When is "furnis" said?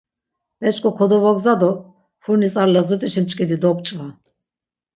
2.21-2.55